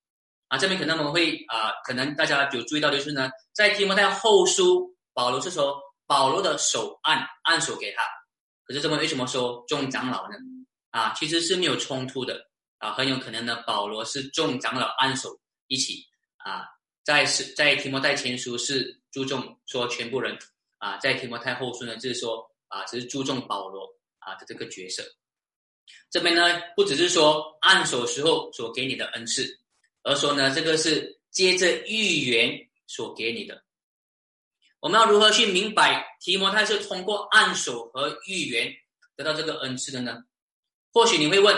[0.59, 8.03] 这边可能我们会啊，可能大家有注意到就是呢，在提摩太后书保罗是说保罗的手按按手给他。
[8.65, 10.37] 可是这边为什么说众长老呢？
[10.91, 16.05] 啊，其实是没有冲突的啊，很有可能呢，保罗是众长老按手一起
[16.37, 16.65] 啊，
[17.05, 20.39] 在是在提摩太前书是注重说全部人
[20.79, 23.87] 啊，在提摩太后书呢，就是说啊，只是注重保罗
[24.19, 25.03] 啊的这个角色。
[26.11, 26.43] 这边呢，
[26.75, 29.47] 不只是说按手时候所给你的恩赐，
[30.05, 33.65] 而说呢，这个是接着预言所给你的。
[34.79, 38.71] 我们要如何去明白提摩太是通过按手和预言
[39.17, 40.23] 得到这个恩赐的呢？
[40.93, 41.57] 或许你会问，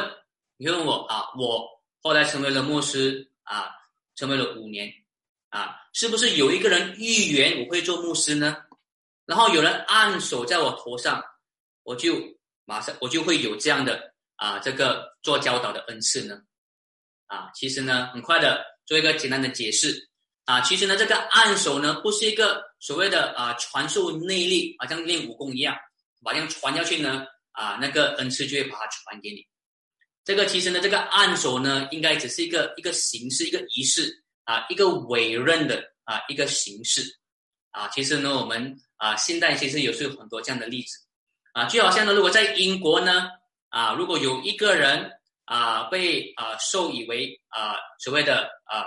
[0.56, 1.68] 你会问我啊，我
[2.00, 3.68] 后来成为了牧师啊，
[4.14, 4.90] 成为了五年
[5.48, 8.56] 啊，是不是有一个人预言我会做牧师呢？
[9.24, 11.20] 然后有人按手在我头上，
[11.82, 12.14] 我就
[12.64, 16.40] 马上我就会有这样的啊这个做教导的恩赐呢？
[17.26, 20.08] 啊，其实呢，很快的做一个简单的解释。
[20.44, 25.76] 啊，其实呢，这个按手呢，不是一个所谓的啊传授内力，好像练武功一样，
[26.22, 29.44] 把这样传下去呢，啊，那个恩赐就会把它传给你。
[30.24, 37.02] 这个其实呢，这个按手呢，应该只是一个一个形式，一个仪式啊，一个委任的啊一个形式
[37.72, 37.88] 啊。
[37.88, 40.96] 其实呢，我们啊现代其实也是有很多这样的例子
[41.54, 43.30] 啊，就好像呢，如果在英国呢
[43.70, 45.10] 啊，如果有一个人
[45.46, 48.84] 啊被啊授以为啊所谓的啊。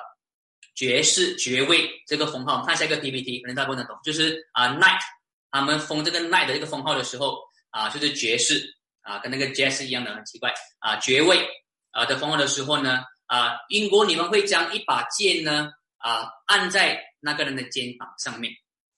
[0.75, 5.01] 爵士爵位这个封号，看下一个 PPT，可能大部分懂，就是啊，knight，
[5.51, 7.37] 他们封这个 knight 的这个封号的时候
[7.71, 8.63] 啊，就是爵士
[9.01, 11.45] 啊，跟那个 jazz 一样的，很奇怪啊，爵位
[11.91, 18.53] 啊的封号的时候呢啊，英国你们会将一把剑呢啊按在那个人的肩膀上面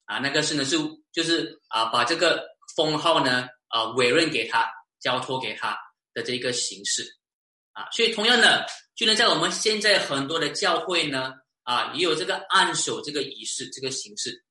[0.06, 0.78] 啊，那个是呢是
[1.12, 2.46] 就是啊把这个
[2.76, 4.70] 封号呢啊委任给他，
[5.00, 5.76] 交托给他
[6.14, 7.04] 的这个形式
[7.74, 11.34] 啊，所以同样的，就能在我们现在很多的教会呢。
[11.64, 14.44] 啊，也有这个按手这个仪式，这个形式，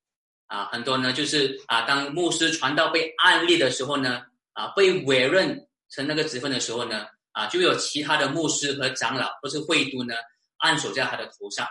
[0.47, 10.15] 啊，很多呢就是啊，当牧师传道被按立的时候呢，啊，被委任成那个职分的时候呢，啊，就有其他的牧师和长老或是会督呢
[10.59, 11.67] 按手在他的头上，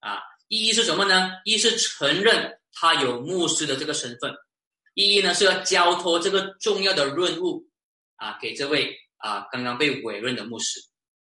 [0.00, 1.32] 啊，意义是什么呢？
[1.44, 4.34] 一是承认他有牧师的这个身份，
[4.94, 7.68] 意义呢是要交托这个重要的任务，
[8.16, 10.78] 啊，给这位啊刚刚被委任的牧师。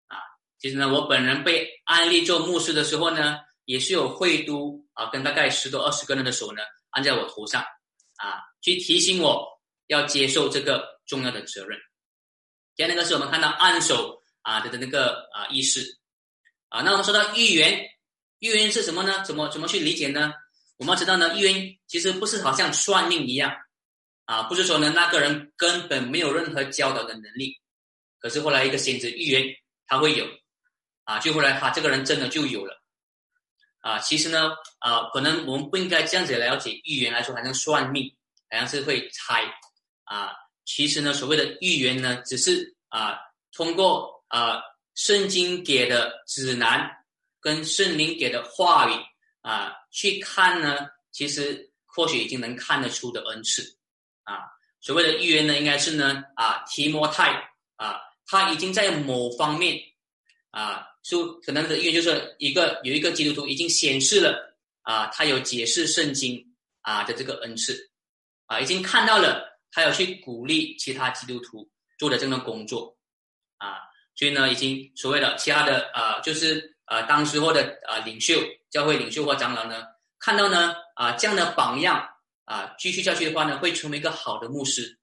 [0.08, 0.20] 啊
[0.60, 7.62] 其实呢，我本人被安利做牧师的时候呢，也是有会都啊，跟大概十多二十个人的手呢按在我头上，
[8.18, 9.46] 啊，去提醒我
[9.88, 11.78] 要接受这个重要的责任。
[12.76, 16.00] 第二个是我们看到按手啊的的那个啊意识，
[16.70, 17.86] 啊，那我们说到预言，
[18.40, 19.24] 预言是什么呢？
[19.26, 20.34] 怎么怎么去理解呢？
[20.78, 23.56] 我们知道呢，预言其实不是好像算命一样，
[24.26, 27.60] 啊，不是说呢那个人根本没有任何教导的能力，
[28.26, 29.44] 可是后来一个先知预言
[29.86, 30.26] 他会有，
[31.04, 32.82] 啊，就后来他这个人真的就有了，
[33.82, 38.12] 啊，其实呢，啊，可能我们不应该这样子了解预言来说，好像算命，
[38.50, 39.44] 好像是会猜，
[40.06, 40.34] 啊，
[40.66, 43.16] 其实呢，所谓的预言呢，只是啊，
[43.52, 44.60] 通过啊
[44.96, 47.06] 圣经给的指南
[47.40, 48.94] 跟圣灵给的话语
[49.42, 53.78] 啊去看呢，其实或许已经能看得出的恩赐。
[54.24, 54.50] 啊，
[54.82, 57.32] 所谓的预言呢，应该是呢，啊，提摩太
[57.76, 59.80] 啊，他已经在某方面
[60.52, 66.44] 啊，就可能的预言就是一个有一个基督徒已经显示了啊，他有解释圣经
[66.82, 67.92] 啊的这个恩赐
[68.46, 72.98] 啊，已经看到了他要去鼓励其他基督徒做的这个工作
[73.58, 73.78] 啊，
[74.16, 78.34] 所以呢，已经所谓的其他的啊，就是啊，当时候的啊领袖、
[78.70, 79.84] 教会领袖或长老呢，
[80.20, 82.10] 看到呢啊这样的榜样。
[82.46, 85.00] 啊，继续下去的话呢，会成为一个好的牧师，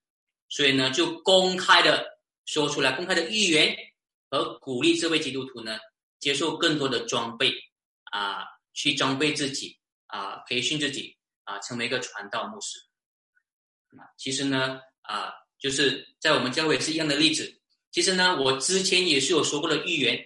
[0.48, 2.06] 所以呢，就公开的
[2.44, 3.76] 说出来，公开的预言
[4.30, 5.78] 和鼓励这位基督徒呢，
[6.18, 7.52] 接受更多的装备
[8.04, 12.78] 啊，去装备自己啊，培训自己啊，成为一个传道牧师。
[13.96, 17.60] 啊，其实呢，啊，就是在我们教会是一样的例子。
[17.90, 20.18] 其实呢，我之前也是有说过的预言，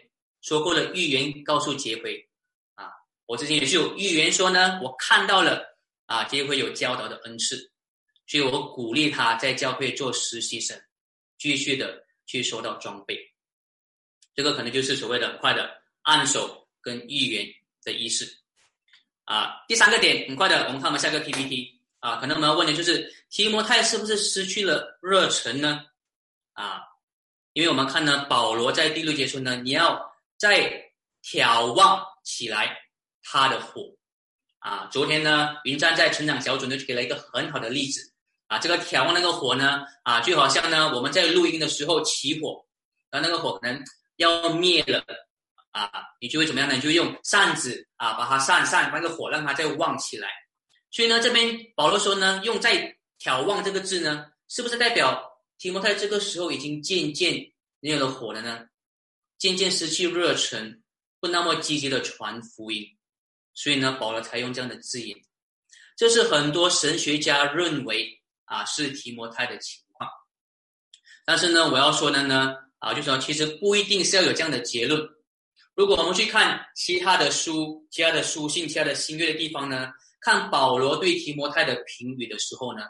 [0.42, 2.28] 说过的预言告诉杰辉
[2.74, 2.90] 啊，
[3.26, 5.74] 我之前也是有预言说呢，我看到了。
[6.08, 7.56] 啊，就会有教导的恩赐，
[8.28, 10.80] 所以我鼓励他在教会做实习生，
[11.36, 13.18] 继续的去收到装备。
[14.34, 17.46] 这个可能就是所谓的快的按手跟预言
[17.82, 18.30] 的仪式。
[19.24, 21.74] 啊，第三个点，很快的，我们看我们下个 PPT。
[21.98, 25.86] 啊，可能我们要问的就是提摩太是不是失去了热忱呢？
[26.52, 26.82] 啊，
[27.54, 30.92] 因为我们看呢，保罗在第六节说呢，你要再
[31.24, 32.78] 眺望起来
[33.22, 33.96] 他的火。
[34.58, 38.12] 啊，昨天呢，云站在成长小组呢就给了一个很好的例子
[38.46, 42.64] 啊，这个眺望那个火呢，啊，就好像呢我们在录音的时候起火，
[43.10, 43.82] 然后那个火可能
[44.16, 45.04] 要灭了
[45.72, 46.74] 啊，你就会怎么样呢？
[46.74, 50.28] 你就用扇子啊把它扇扇，把那个火让它再旺起来。
[50.90, 58.66] 所以呢，这边保罗说呢，用在眺望这个字呢，是不是代表提摩太这个时候已经渐渐没有了火了呢？
[59.38, 60.82] 渐渐失去热忱，
[61.20, 62.86] 不那么积极的传福音。
[63.52, 65.16] 所以呢，保罗才用这样的字眼，
[65.96, 70.10] 这是很多神学家认为啊是提摩太的情况。
[71.24, 75.00] 但是呢，我要说的呢啊，就说其实不一定是要有这样的结论。
[75.74, 82.82] 如果我们去看其他的书、其他的书信、其他的新约的地方呢，看保罗对提摩太的评语的时候呢，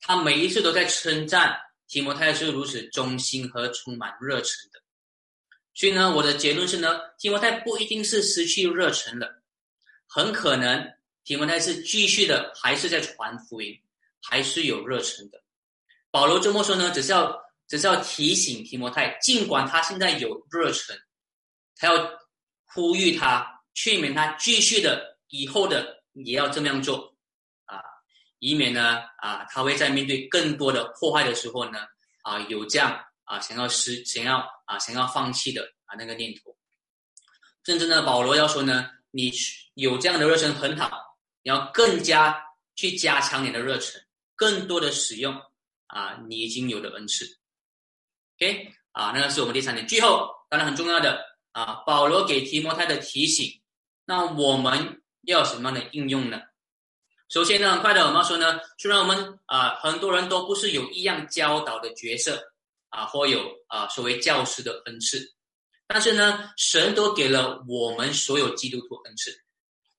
[0.00, 4.80] 他每一次都在称赞提摩太是如此忠心和充满热忱的。
[5.74, 9.42] 所以呢，我的结论是呢，提摩太不一定是失去热忱了。
[10.06, 10.92] 很可能
[11.24, 13.74] 提摩太是继续的，还是在传福音，
[14.22, 15.42] 还是有热忱的。
[16.10, 20.96] 保罗这么说呢，只是要只是要提醒提摩太，尽管他现在有热忱，
[21.76, 22.10] 他要
[22.64, 27.14] 呼吁他，劝勉他继续的，以后的也要这么样做
[27.64, 27.82] 啊，
[28.38, 31.80] 以免呢啊，他会在面对更多的破坏的时候呢
[32.22, 36.56] 啊，有这样啊想要失想要啊想要放弃的啊那个念头。
[37.64, 38.90] 甚至呢，保罗要说呢。
[39.14, 39.30] 你
[39.74, 42.42] 有这样的热忱很好，你要更加
[42.74, 44.02] 去加强你的热忱，
[44.42, 45.40] 更多的使用
[45.86, 47.24] 啊，你已经有的恩赐。
[48.36, 49.86] OK 啊，那个是我们第三点。
[49.86, 53.62] 最后，当然很重要的啊，保罗给提摩太的提醒，
[54.04, 56.40] 那我们要什么样的应用呢？
[57.28, 62.52] 首先呢，很快的我们说呢，虽然我们啊很多人都不是有一样教导的角色
[62.88, 65.36] 啊，或有啊所谓教师的恩赐。
[65.86, 69.30] 但是呢，神都给了我们所有基督徒恩赐，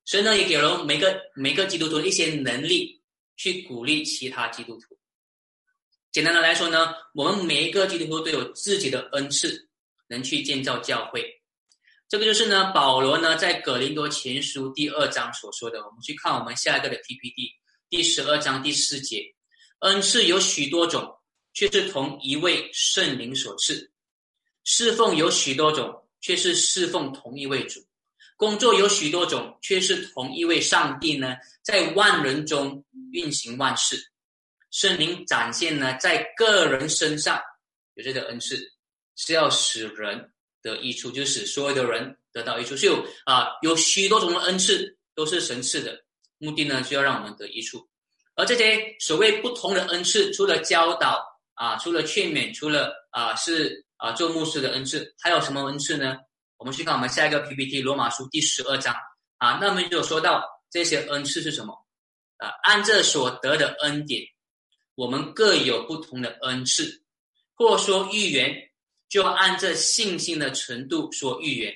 [0.04, 3.02] 神呢也给了每个每个基督徒一些能力，
[3.36, 4.98] 去鼓励其他基督徒。
[6.12, 9.68] 简单的来说呢，我们每一个基督徒都有自己的恩赐，
[10.08, 11.42] 能去建造教会。
[12.08, 15.80] 这个就是呢，保罗呢在葛林多前书第二章所说的。
[15.84, 17.52] 我们去看我们下一个的 PPT，
[17.90, 19.24] 第十二章第四节，
[19.80, 21.18] 恩赐有许多种，
[21.54, 23.92] 却是同一位圣灵所赐。
[24.64, 27.82] 侍奉有许多种，却是侍奉同一位主；
[28.38, 32.83] 工作有许多种，却是同一位上帝呢，在万人中
[33.14, 33.98] 运行万事。
[34.70, 37.42] 圣灵展现呢，在个人身上
[37.94, 38.58] 有这个恩赐，
[39.16, 42.76] 是要使人得益处，就使所有的人得到益处。
[42.76, 45.98] 是有啊，有许多种的恩赐都是神赐的，
[46.38, 47.88] 目的呢，就要让我们得益处。
[48.36, 51.24] 而这些所谓不同的恩赐，除了教导
[51.54, 53.82] 啊，除了劝勉，除了啊是。
[53.98, 56.18] 啊，做牧师的恩赐还有什么恩赐呢？
[56.58, 58.94] 我们去看我们下一个 PPT，罗马书第十二章
[59.38, 61.74] 啊，那么就说到这些恩赐是什么？
[62.44, 64.22] 啊，按这所得的恩典，
[64.96, 67.02] 我们各有不同的恩赐，
[67.54, 68.70] 或说预言，
[69.08, 71.74] 就按这信心的程度说预言；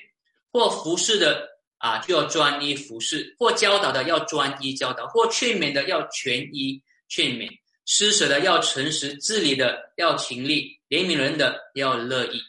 [0.52, 7.48] 或服侍的啊，就要专一服侍；或教导的要专一教导；或劝勉的要全一劝勉；
[7.86, 12.42] 施舍的要诚实；治理的要勤力；怜悯人的要乐意。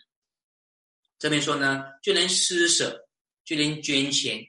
[1.17, 3.07] 这边说呢，就连施舍，
[3.45, 4.45] 就连捐钱，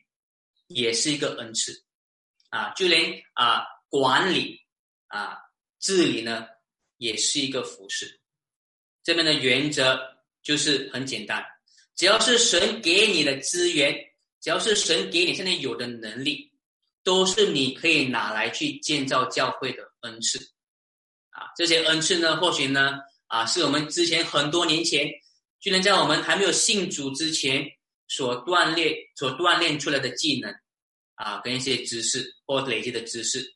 [0.67, 1.85] 也是一个恩赐
[2.51, 4.61] 啊；就连啊管理
[5.09, 5.39] 啊。
[5.83, 6.47] 治理呢，
[6.99, 8.21] 也是一个服饰。
[9.03, 9.99] 这边的原则
[10.43, 11.43] 就是很简单，
[11.97, 13.95] 只要是神给你的资源，
[14.43, 16.53] 只要是神给你现在有的能力，
[17.03, 20.39] 都是你可以拿来去建造教会的恩赐。
[21.31, 25.09] 啊，这些恩赐呢，或许呢，啊，是我们之前很多年前，
[25.61, 27.67] 就能在我们还没有信主之前
[28.07, 30.55] 所锻炼、所锻炼出来的技能，
[31.21, 33.55] 啊，跟一些知识或累积的知识，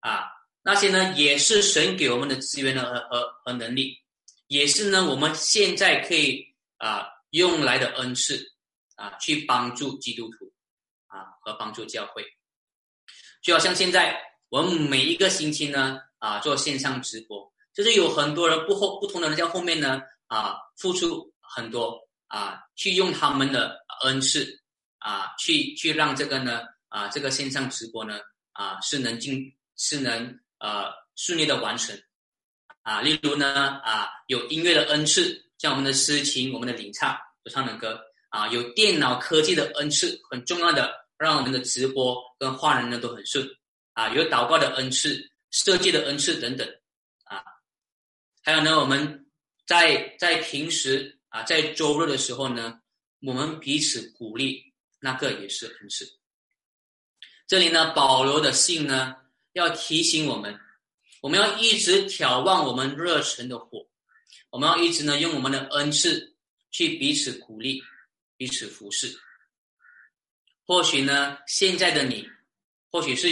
[0.00, 0.28] 啊。
[0.62, 3.98] 那些呢，也是神给我们的资源呢和和和能力，
[4.48, 6.44] 也是呢我们现在可以
[6.76, 8.52] 啊用来的恩赐
[8.96, 10.52] 啊，去帮助基督徒
[11.06, 12.22] 啊和帮助教会。
[13.40, 24.60] 就好像现在我们每一个星期呢啊做线上直播，就是有很多人不后不同的人在后面呢啊付出很多啊，去用他们的恩赐
[24.98, 26.60] 啊去去让这个呢
[26.90, 28.20] 啊这个线上直播呢
[28.52, 30.38] 啊是能进是能。
[30.62, 31.98] 呃，顺利的完成，
[32.82, 37.98] 啊，例如呢，啊，有音乐的恩赐，像我们的诗情、我们的领唱、所唱的歌，
[38.28, 43.42] 啊，有电脑科技的恩赐，很重要的，让我们的直播跟画人呢都很顺，
[43.94, 45.18] 啊，有祷告的恩赐、
[45.50, 46.68] 设计的恩赐等等，
[47.24, 47.42] 啊，
[48.42, 49.30] 还有呢，我们
[49.66, 52.78] 在在平时啊，在周日的时候呢，
[53.22, 54.62] 我们彼此鼓励，
[55.00, 56.19] 那个也是恩赐。
[57.50, 59.16] 这里呢，保罗的信呢。
[59.54, 60.56] 要提醒我们，
[61.20, 63.84] 我们要一直眺望我们热忱的火，
[64.50, 66.36] 我们要一直呢用我们的恩赐
[66.70, 67.82] 去彼此鼓励、
[68.36, 69.12] 彼此服侍。
[70.64, 72.24] 或许呢，现在的你，
[72.92, 73.28] 或许是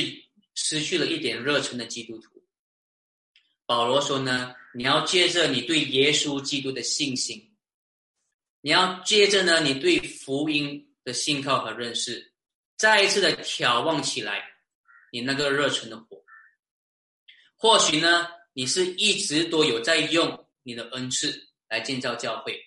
[0.56, 2.42] 失去了一点热忱的基督徒。
[3.64, 7.54] 保罗说呢，你要借着你对耶稣基督的信心，
[8.60, 12.32] 你要借着呢你对福音的信靠和认识，
[12.78, 14.54] 再一次的眺望起来。
[15.10, 16.22] 你那个热忱的火，
[17.56, 22.62] 或许呢，你是一直都有在用你的恩赐来建造教会。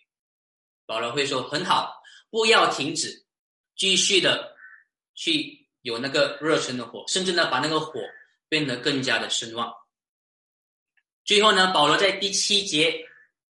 [0.88, 3.28] 保罗会说很好，不要停止，
[3.76, 4.58] 继续的
[5.14, 8.02] 去有那个热忱的火，甚至呢，把那个火
[8.50, 9.72] 变得更加的深旺。
[11.24, 13.06] 最后呢，保罗在第七节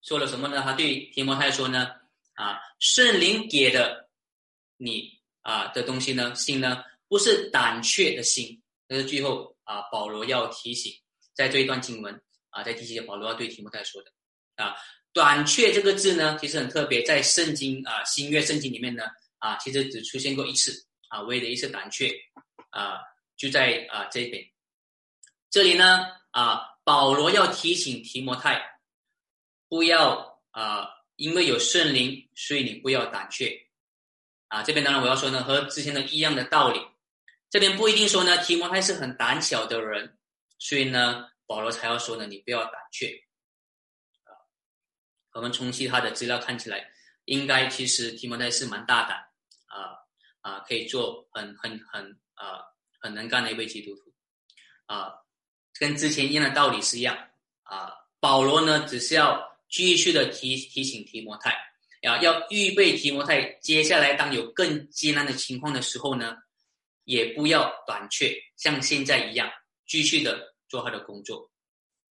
[0.03, 0.61] 说了什么呢？
[0.61, 1.91] 他对提摩太说呢：
[2.35, 4.11] 啊，圣灵给的
[4.77, 8.61] 你啊的东西呢，心呢，不是胆怯的心。
[8.89, 10.93] 这是最后啊，保罗要提醒，
[11.33, 14.13] 在这一段经文啊，在第七节，保罗要对提摩太说的
[14.57, 14.77] 啊
[15.15, 19.05] ，“胆怯”这个字呢，其实很特别，在圣经啊新约圣经里面呢
[19.39, 20.73] 啊，其实只出现过一次
[21.09, 22.13] 啊，唯一的一次“胆怯”
[22.71, 22.99] 啊，
[23.37, 24.45] 就在啊这边。
[25.51, 28.61] 这里呢啊，保罗要提醒提摩太，
[29.69, 33.64] 不要啊，因为有圣灵，所以你不要胆怯
[34.55, 34.63] 啊。
[34.63, 36.81] 这边当然我要说呢，和之前的一样的道理。
[37.51, 40.19] 这边不一定说呢，提摩太是很胆小的人，
[40.59, 43.09] 所以呢，保罗才要说呢，你不要胆怯。
[44.25, 44.31] 啊，
[45.35, 46.91] 我们从其他的资料看起来，
[47.27, 49.19] 应该其实提摩太是蛮大胆，
[49.67, 49.99] 啊
[50.41, 52.61] 啊，可以做很很很啊
[53.01, 54.13] 很能干的一位基督徒，
[54.87, 55.13] 啊，
[55.79, 57.17] 跟之前一样的道理是一样。
[57.63, 61.57] 啊，保罗呢，只是要继续的提提醒提摩太，
[62.05, 66.37] 啊，要预备提摩太，接下来当有更艰难的情况的时候呢。
[67.07, 69.47] 也不要短缺，像现在一样
[69.87, 71.51] 继续的做他的工作，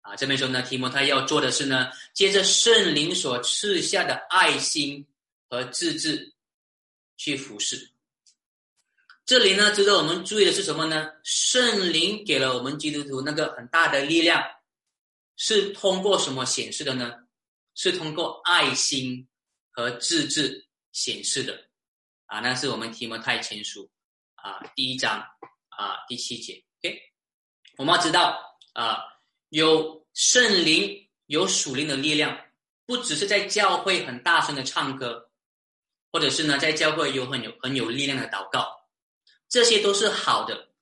[0.02, 5.04] 啊，这边说呢，提摩太要做的是呢，接着圣灵所赐下的爱心
[5.50, 6.36] 和自制
[7.18, 7.90] 去服侍。
[9.26, 11.10] 这里呢，值得我们注意的是什么呢？
[11.24, 14.44] 圣灵给了我们基督徒那个很大的力量，
[15.38, 17.16] 是通过什么显示的呢？
[17.74, 19.28] 是通过爱心
[19.74, 21.68] 和自制显示的，
[22.28, 23.90] 啊，那是我们提摩太前书。
[24.36, 25.26] 啊，第一章
[25.70, 27.02] 啊，第七节，OK，
[27.78, 29.02] 我们要知道啊，
[29.48, 32.38] 有圣灵、有属灵的力量，
[32.86, 35.32] 不只是在教会很大声的唱歌，
[36.12, 38.86] 或者是呢，在教会有很有很有力量的祷告，
[39.48, 40.74] 这些都是好的，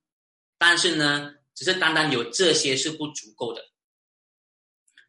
[0.58, 3.64] 但是呢，只是单单有这些是不足够的。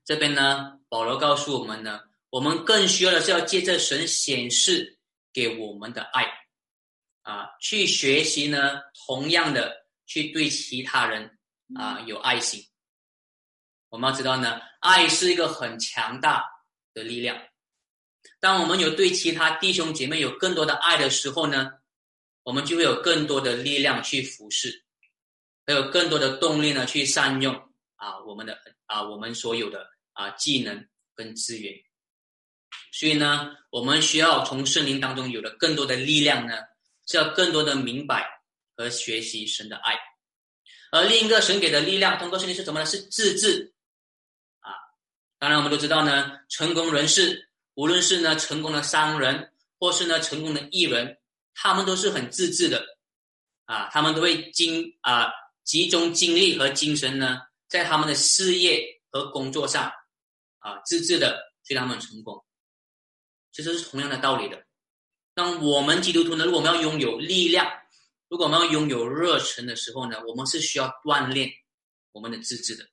[0.05, 2.03] 这边呢，保罗告诉我们呢，
[2.33, 4.99] 我们更需要的是要借着神显示
[5.35, 6.25] 给我们的爱。
[7.21, 11.39] 啊，去学习呢，同样的去对其他人
[11.77, 12.67] 啊有爱心。
[13.91, 16.43] 我们要知道呢，爱是一个很强大
[16.95, 17.39] 的力量。
[18.41, 21.71] 当我们有对其他弟兄姐妹有更多的爱的时候呢，
[22.45, 24.85] 我们就会有更多的力量去服侍，
[25.67, 27.55] 还有更多的动力呢去善用
[27.97, 31.73] 啊我们的啊我们所有的啊技能跟资源。
[32.93, 36.55] 所以呢，我们需要从圣灵当中有了更多的力量呢，
[37.09, 38.25] 是要更多的明白
[38.77, 39.99] 和学习神的爱。
[40.93, 42.87] 而另一个神给的力量，通过圣灵是什么呢？
[42.87, 43.75] 是自制
[44.61, 44.71] 啊。
[45.41, 47.49] 当然，我们都知道呢，成功人士。
[47.75, 51.19] 无论是呢成功的商人，或是呢成功的艺人，
[51.55, 52.85] 他们都是很自制的，
[53.65, 55.33] 啊，他们都会精啊
[55.65, 59.91] 集中精力和精神呢，在他们的事业和工作上，
[60.59, 61.31] 啊，自制的，
[61.65, 62.45] 所以他们成功。
[63.53, 64.65] 其实是同样的道理的。
[65.35, 67.67] 那我们基督徒呢，如果我们要拥有力量，
[68.29, 71.51] 如果我们要拥有热忱的时候呢，我们是需要锻炼
[72.13, 72.85] 我们的自制的。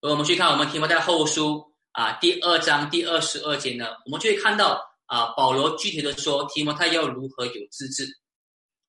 [0.00, 1.68] 而我们去看我们提摩太后书。
[1.92, 8.06] 啊，第二章第二十二节呢，我们就会看到啊，保罗具体的说，提摩太要如何有自制。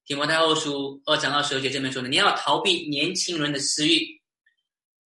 [0.06, 4.22] 提摩太后书二章二十二节这边说呢，你要逃避年轻人的私欲，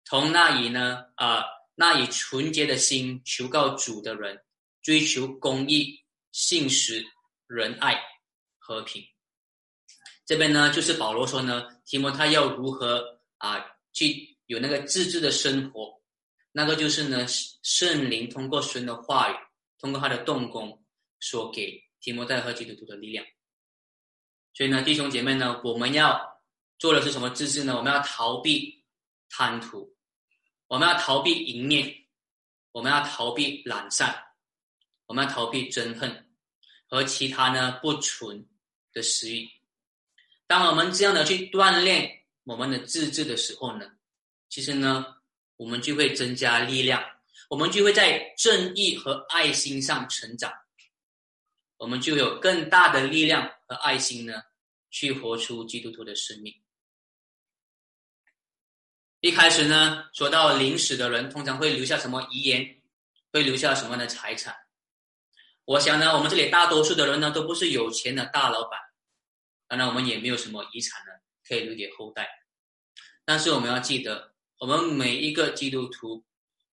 [0.06, 1.44] 从那以呢啊，
[1.76, 4.42] 那以纯洁的心求告主的人，
[4.84, 6.00] 追求公义、
[6.32, 7.04] 信实、
[7.48, 8.00] 仁爱、
[8.60, 9.04] 和平。
[10.26, 16.00] 这边呢，就是保罗说呢，提摩太要如何啊，去有那个自制的生活。
[16.52, 19.36] 那个就是呢，圣灵通过神的话语，
[19.80, 20.86] 通过他的动工，
[21.20, 23.26] 所给提摩太和基督徒的力量。
[24.54, 26.42] 所以呢，弟兄姐妹呢，我们要
[26.78, 27.76] 做的是什么自制呢？
[27.76, 28.86] 我们要逃避
[29.30, 29.96] 贪图，
[30.68, 31.92] 我们要逃避淫念，
[32.72, 34.16] 我们要逃避懒散，
[35.06, 36.30] 我们要逃避憎恨
[36.88, 38.46] 和其他呢不纯
[38.92, 39.50] 的私欲。
[40.48, 43.92] 当我们这样的去锻炼我们的自制的时候呢，
[44.50, 45.18] 其实呢。
[45.56, 47.02] 我们就会增加力量，
[47.48, 50.52] 我们就会在正义和爱心上成长，
[51.78, 54.42] 我们就有更大的力量和爱心呢，
[54.90, 56.54] 去活出基督徒的生命。
[59.22, 62.82] 一开始呢，说到临死的人，通常会留下什么遗言，
[63.32, 64.63] 会留下什么样的财产？
[65.66, 68.80] 我想呢，我们这里大多数的人呢，都不是有钱的大老板，
[69.68, 71.12] 当然我们也没有什么遗产呢，
[71.48, 72.30] 可以留给后代。
[73.26, 74.32] 但是我们要记得。
[74.60, 76.24] 我们每一个基督徒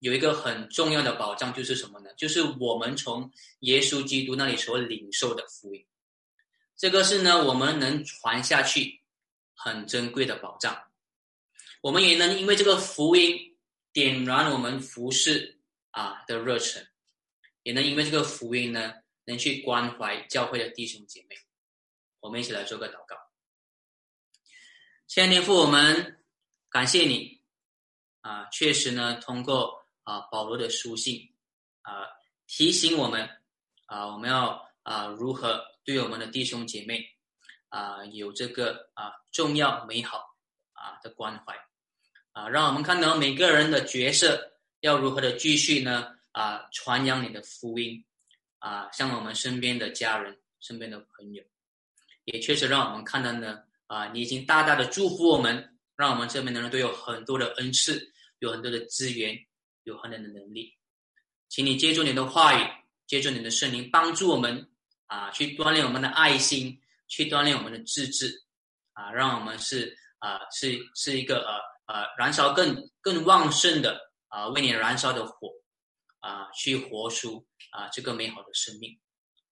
[0.01, 2.11] 有一个很重要的保障，就是什么呢？
[2.17, 3.31] 就是我们从
[3.61, 5.87] 耶稣基督那里所领受的福音，
[6.77, 9.01] 这个是呢，我们能传下去
[9.55, 10.77] 很珍贵的保障。
[11.81, 13.57] 我们也能因为这个福音
[13.93, 15.61] 点燃我们服侍
[15.93, 16.85] 啊的热忱，
[17.67, 18.95] 也能因为这个福音呢，
[19.25, 21.35] 能去关怀教会的弟兄姐妹。
[22.21, 23.17] 我们一起来做个祷告。
[25.09, 26.25] 亲爱的天父，我们
[26.71, 27.43] 感谢你。
[28.21, 31.35] 啊，确实呢，通过啊保罗的书信
[31.83, 32.07] 啊
[32.47, 33.29] 提醒我们
[33.87, 37.05] 啊，我们要啊如何对我们的弟兄姐妹
[37.69, 40.19] 啊有这个啊重要美好
[40.71, 41.57] 啊的关怀
[42.31, 48.05] 啊，让我们看到每个人的角色要如何的继续呢啊传扬你的福音
[48.59, 51.43] 啊，向我们身边的家人、身边的朋友，
[52.25, 58.13] 也确实让我们看到呢啊，你已经大大的祝福我们，让我们这边的人都有很多的恩赐。
[58.41, 59.35] 有很多的资源，
[59.85, 60.77] 有很多的能力，
[61.49, 62.71] 请你借助你的话语，
[63.07, 64.71] 借助你的圣灵，帮助我们
[65.07, 66.79] 啊，去锻炼我们的爱心，
[67.09, 68.45] 去锻炼我们的自制，
[68.93, 75.51] 啊，让我们是啊，是是一个呃呃，燃烧更更旺盛的啊，为你燃烧的火
[76.27, 78.99] 啊，去活出啊这个美好的生命。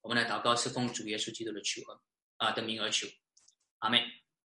[0.01, 1.99] 我们来祷告，是奉主耶稣基督的求恩
[2.39, 3.07] 啊的名而求，
[3.79, 4.01] 阿门。